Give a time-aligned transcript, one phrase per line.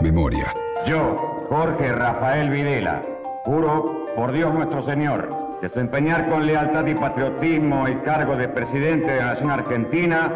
[0.00, 0.54] Memoria.
[0.86, 1.16] Yo,
[1.48, 3.02] Jorge Rafael Videla,
[3.44, 9.18] juro por Dios nuestro Señor desempeñar con lealtad y patriotismo el cargo de presidente de
[9.18, 10.32] la Nación Argentina.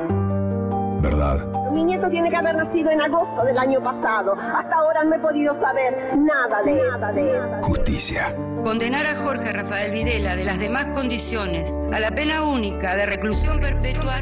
[1.00, 1.46] Verdad.
[1.72, 4.34] Mi nieto tiene que haber nacido en agosto del año pasado.
[4.34, 7.42] Hasta ahora no he podido saber nada de nada de él.
[7.62, 8.34] Justicia.
[8.62, 13.60] Condenar a Jorge Rafael Videla de las demás condiciones a la pena única de reclusión
[13.60, 14.20] perpetua.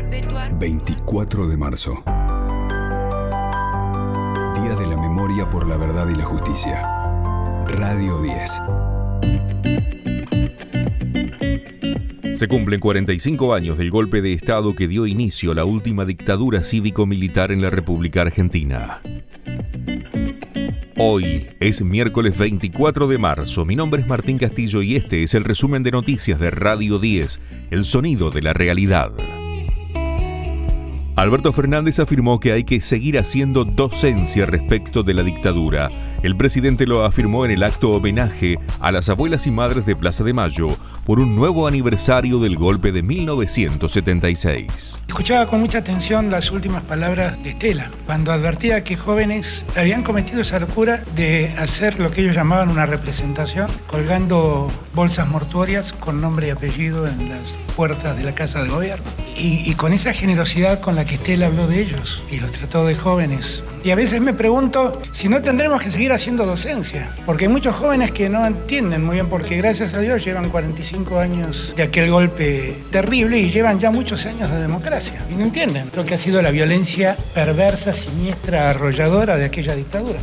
[0.53, 2.03] 24 de marzo.
[5.49, 6.83] Por la Verdad y la Justicia.
[7.69, 8.63] Radio 10.
[12.35, 16.63] Se cumplen 45 años del golpe de Estado que dio inicio a la última dictadura
[16.63, 19.01] cívico-militar en la República Argentina.
[20.99, 23.65] Hoy es miércoles 24 de marzo.
[23.65, 27.41] Mi nombre es Martín Castillo y este es el resumen de noticias de Radio 10,
[27.71, 29.13] el sonido de la realidad.
[31.21, 35.91] Alberto Fernández afirmó que hay que seguir haciendo docencia respecto de la dictadura.
[36.23, 40.25] El presidente lo afirmó en el acto homenaje a las abuelas y madres de Plaza
[40.25, 40.69] de Mayo
[41.05, 45.03] por un nuevo aniversario del golpe de 1976.
[45.09, 50.41] Escuchaba con mucha atención las últimas palabras de Estela, cuando advertía que jóvenes habían cometido
[50.41, 56.47] esa locura de hacer lo que ellos llamaban una representación, colgando bolsas mortuorias con nombre
[56.47, 59.05] y apellido en las puertas de la Casa de Gobierno.
[59.37, 62.87] Y, y con esa generosidad con la que Estela habló de ellos y los trató
[62.87, 63.65] de jóvenes.
[63.85, 67.75] Y a veces me pregunto si no tendremos que seguir haciendo docencia, porque hay muchos
[67.75, 72.11] jóvenes que no entienden muy bien, porque gracias a Dios llevan 45 años de aquel
[72.11, 75.25] golpe terrible y llevan ya muchos años de democracia.
[75.31, 80.19] Y no entienden lo que ha sido la violencia perversa, siniestra, arrolladora de aquella dictadura.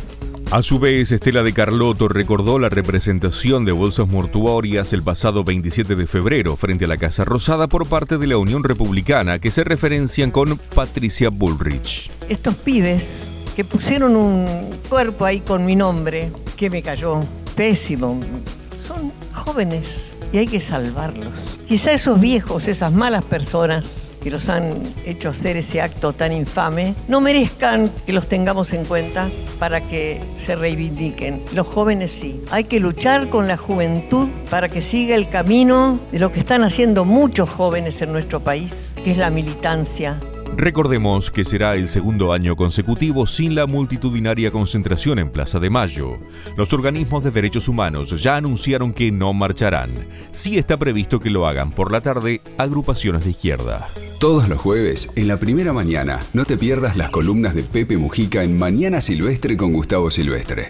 [0.50, 5.94] A su vez, Estela de Carlotto recordó la representación de bolsas mortuorias el pasado 27
[5.94, 9.62] de febrero frente a la Casa Rosada por parte de la Unión Republicana, que se
[9.62, 12.10] referencian con Patricia Bullrich.
[12.30, 17.20] Estos pibes que pusieron un cuerpo ahí con mi nombre, que me cayó
[17.54, 18.18] pésimo,
[18.74, 21.60] son jóvenes y hay que salvarlos.
[21.66, 24.74] Quizá esos viejos, esas malas personas que los han
[25.04, 29.28] hecho hacer ese acto tan infame, no merezcan que los tengamos en cuenta
[29.58, 31.42] para que se reivindiquen.
[31.52, 32.40] Los jóvenes sí.
[32.50, 36.64] Hay que luchar con la juventud para que siga el camino de lo que están
[36.64, 40.20] haciendo muchos jóvenes en nuestro país, que es la militancia,
[40.58, 46.18] Recordemos que será el segundo año consecutivo sin la multitudinaria concentración en Plaza de Mayo.
[46.56, 50.08] Los organismos de derechos humanos ya anunciaron que no marcharán.
[50.32, 53.86] Sí está previsto que lo hagan por la tarde agrupaciones de izquierda.
[54.18, 58.42] Todos los jueves, en la primera mañana, no te pierdas las columnas de Pepe Mujica
[58.42, 60.66] en Mañana Silvestre con Gustavo Silvestre.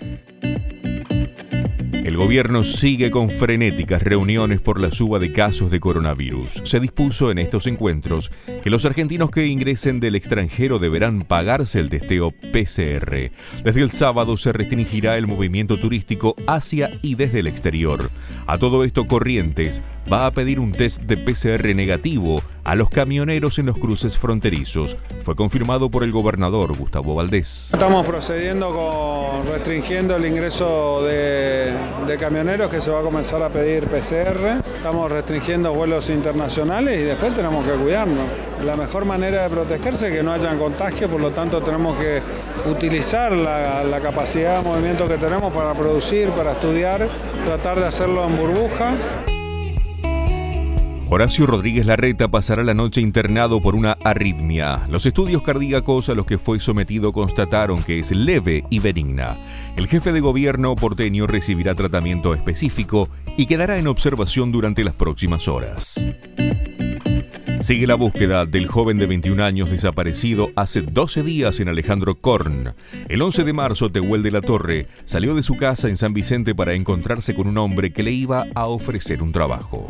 [2.18, 6.62] Gobierno sigue con frenéticas reuniones por la suba de casos de coronavirus.
[6.64, 8.32] Se dispuso en estos encuentros
[8.64, 13.30] que los argentinos que ingresen del extranjero deberán pagarse el testeo PCR.
[13.62, 18.10] Desde el sábado se restringirá el movimiento turístico hacia y desde el exterior.
[18.48, 19.80] A todo esto, Corrientes
[20.12, 24.94] va a pedir un test de PCR negativo a los camioneros en los cruces fronterizos.
[25.22, 27.70] Fue confirmado por el gobernador Gustavo Valdés.
[27.72, 31.72] Estamos procediendo con restringiendo el ingreso de,
[32.20, 34.60] camioneros que se va a comenzar a pedir PCR.
[34.76, 38.26] Estamos restringiendo vuelos internacionales y después tenemos que cuidarnos.
[38.62, 42.20] La mejor manera de protegerse es que no hayan contagio, por lo tanto tenemos que
[42.70, 47.08] utilizar la, la capacidad de movimiento que tenemos para producir, para estudiar,
[47.46, 48.92] tratar de hacerlo en burbuja.
[51.10, 54.86] Horacio Rodríguez Larreta pasará la noche internado por una arritmia.
[54.90, 59.38] Los estudios cardíacos a los que fue sometido constataron que es leve y benigna.
[59.78, 63.08] El jefe de gobierno porteño recibirá tratamiento específico
[63.38, 66.06] y quedará en observación durante las próximas horas.
[67.60, 72.74] Sigue la búsqueda del joven de 21 años desaparecido hace 12 días en Alejandro Korn.
[73.08, 76.54] El 11 de marzo, Tehuel de la Torre salió de su casa en San Vicente
[76.54, 79.88] para encontrarse con un hombre que le iba a ofrecer un trabajo.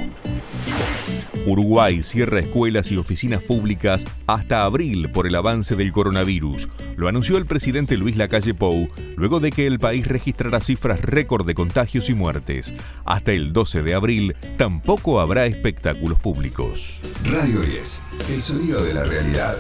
[1.49, 6.69] Uruguay cierra escuelas y oficinas públicas hasta abril por el avance del coronavirus.
[6.97, 11.47] Lo anunció el presidente Luis Lacalle Pou luego de que el país registrara cifras récord
[11.47, 12.75] de contagios y muertes.
[13.05, 17.03] Hasta el 12 de abril tampoco habrá espectáculos públicos.
[17.25, 19.57] Radio 10, el sonido de la realidad.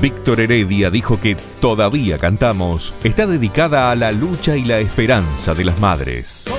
[0.00, 5.64] Víctor Heredia dijo que Todavía cantamos está dedicada a la lucha y la esperanza de
[5.64, 6.52] las madres.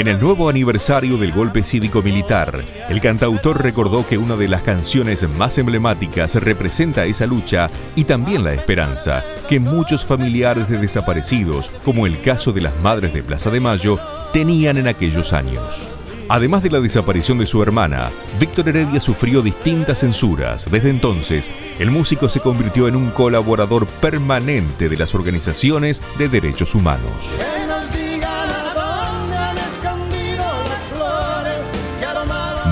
[0.00, 5.28] En el nuevo aniversario del golpe cívico-militar, el cantautor recordó que una de las canciones
[5.28, 12.06] más emblemáticas representa esa lucha y también la esperanza que muchos familiares de desaparecidos, como
[12.06, 13.98] el caso de las madres de Plaza de Mayo,
[14.32, 15.86] tenían en aquellos años.
[16.30, 20.66] Además de la desaparición de su hermana, Víctor Heredia sufrió distintas censuras.
[20.70, 26.74] Desde entonces, el músico se convirtió en un colaborador permanente de las organizaciones de derechos
[26.74, 27.38] humanos.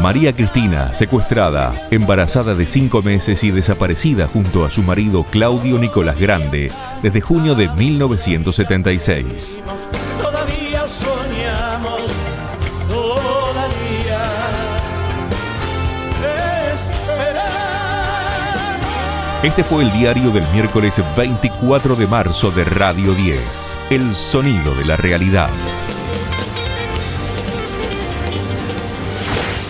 [0.03, 6.19] María Cristina, secuestrada, embarazada de cinco meses y desaparecida junto a su marido Claudio Nicolás
[6.19, 6.71] Grande
[7.03, 9.63] desde junio de 1976.
[19.43, 24.85] Este fue el diario del miércoles 24 de marzo de Radio 10, El Sonido de
[24.85, 25.51] la Realidad.